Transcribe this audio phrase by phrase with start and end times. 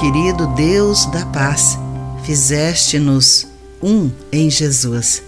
[0.00, 1.76] Querido Deus da paz,
[2.22, 3.48] fizeste-nos
[3.82, 5.24] um em Jesus.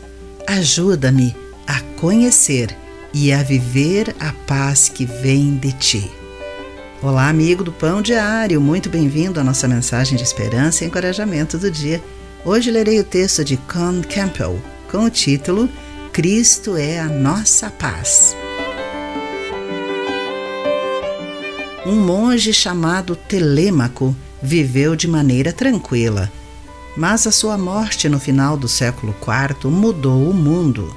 [0.47, 1.35] Ajuda-me
[1.67, 2.77] a conhecer
[3.13, 6.11] e a viver a paz que vem de ti.
[7.03, 11.69] Olá, amigo do Pão Diário, muito bem-vindo à nossa mensagem de esperança e encorajamento do
[11.69, 12.01] dia.
[12.45, 15.69] Hoje lerei o texto de Con Campbell com o título
[16.13, 18.37] Cristo é a nossa paz.
[21.85, 26.31] Um monge chamado Telêmaco viveu de maneira tranquila,
[26.97, 30.95] mas a sua morte no final do século IV mudou o mundo.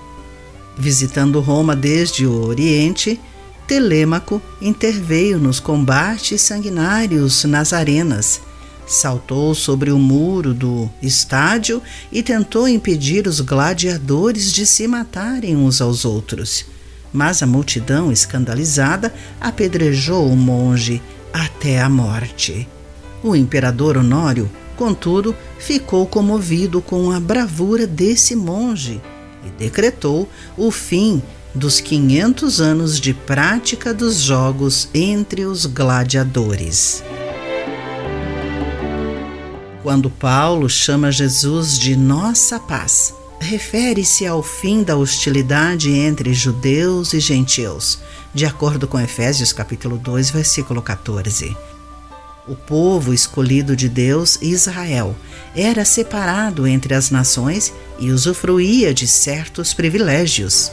[0.78, 3.20] Visitando Roma desde o Oriente,
[3.68, 8.42] Telêmaco interveio nos combates sanguinários nas arenas,
[8.86, 15.80] saltou sobre o muro do estádio e tentou impedir os gladiadores de se matarem uns
[15.80, 16.66] aos outros.
[17.12, 21.02] Mas a multidão, escandalizada, apedrejou o monge
[21.32, 22.68] até a morte.
[23.24, 29.02] O imperador Honório, contudo, ficou comovido com a bravura desse monge
[29.46, 31.24] e decretou o fim
[31.56, 37.02] dos 500 anos de prática dos jogos entre os gladiadores.
[39.82, 47.20] Quando Paulo chama Jesus de nossa paz, refere-se ao fim da hostilidade entre judeus e
[47.20, 48.00] gentios,
[48.34, 51.56] de acordo com Efésios capítulo 2, versículo 14.
[52.46, 55.16] O povo escolhido de Deus, Israel,
[55.56, 60.70] era separado entre as nações e usufruía de certos privilégios.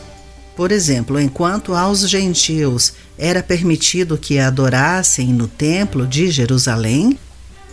[0.57, 7.17] Por exemplo, enquanto aos gentios era permitido que adorassem no templo de Jerusalém,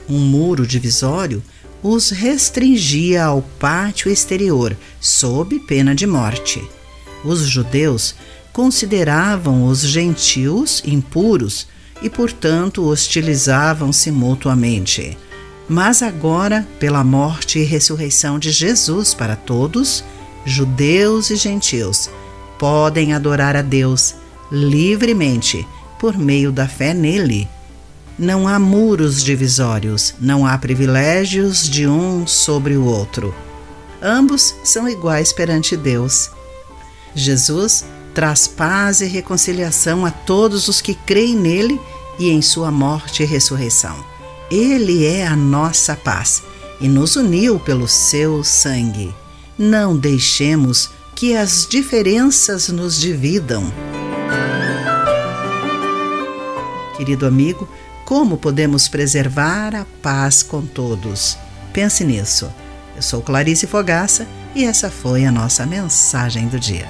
[0.08, 1.44] um muro divisório
[1.82, 6.64] os restringia ao pátio exterior, sob pena de morte.
[7.24, 8.16] Os judeus
[8.54, 11.68] consideravam os gentios impuros
[12.02, 15.18] e, portanto, hostilizavam-se mutuamente.
[15.70, 20.04] Mas agora, pela morte e ressurreição de Jesus para todos,
[20.46, 22.10] judeus e gentios
[22.58, 24.16] podem adorar a Deus
[24.52, 25.68] livremente
[26.00, 27.48] por meio da fé nele.
[28.18, 33.36] Não há muros divisórios, não há privilégios de um sobre o outro.
[34.02, 36.30] Ambos são iguais perante Deus.
[37.14, 41.80] Jesus traz paz e reconciliação a todos os que creem nele
[42.20, 43.96] e em sua morte e ressurreição.
[44.50, 46.44] Ele é a nossa paz
[46.80, 49.14] e nos uniu pelo seu sangue.
[49.58, 53.72] Não deixemos que as diferenças nos dividam.
[56.96, 57.68] Querido amigo,
[58.06, 61.38] como podemos preservar a paz com todos?
[61.74, 62.52] Pense nisso.
[62.96, 66.88] Eu sou Clarice Fogaça e essa foi a nossa mensagem do dia.